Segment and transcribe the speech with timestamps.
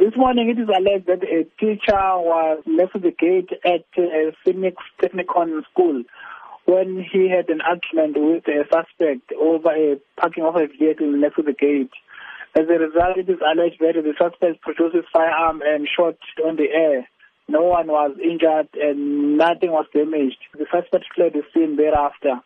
[0.00, 4.76] This morning it is alleged that a teacher was left the gate at a Phoenix
[4.96, 6.04] Technikon school
[6.64, 11.36] when he had an argument with a suspect over a parking of a vehicle next
[11.36, 11.92] to the gate.
[12.56, 16.56] As a result, it is alleged that the suspect produced his firearm and shot on
[16.56, 17.06] the air.
[17.46, 20.40] No one was injured and nothing was damaged.
[20.56, 22.40] The suspect fled the scene thereafter.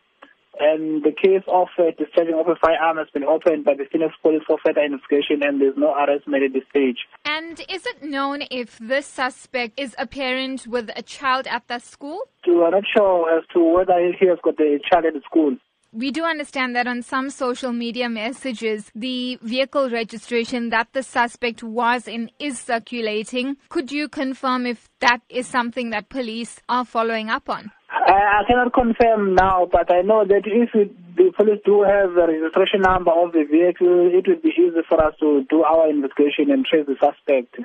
[0.61, 4.14] And the case of uh, discharging of a firearm has been opened by the Phoenix
[4.23, 6.98] Police for further investigation and there's no arrest made at this stage.
[7.25, 11.79] And is it known if this suspect is a parent with a child at the
[11.79, 12.21] school?
[12.46, 15.57] We are not sure as to whether he has got a child at the school.
[15.93, 21.63] We do understand that on some social media messages, the vehicle registration that the suspect
[21.63, 23.58] was in is circulating.
[23.68, 27.71] Could you confirm if that is something that police are following up on?
[28.07, 32.14] I, I cannot confirm now, but I know that if it, the police do have
[32.14, 35.89] the registration number of the vehicle, it would be easy for us to do our
[35.89, 37.56] investigation and trace the suspect.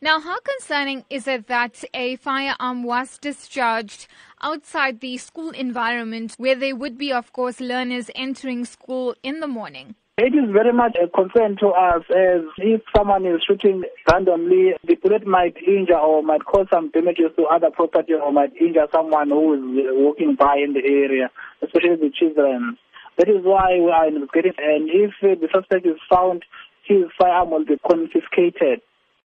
[0.00, 4.08] Now, how concerning is it that a firearm was discharged
[4.42, 9.46] outside the school environment where there would be, of course, learners entering school in the
[9.46, 9.94] morning?
[10.18, 14.94] It is very much a concern to us as if someone is shooting randomly, the
[14.94, 19.28] bullet might injure or might cause some damages to other property or might injure someone
[19.28, 22.78] who is walking by in the area, especially the children.
[23.18, 26.46] That is why we are investigating and if the suspect is found,
[26.84, 28.80] his firearm will be confiscated.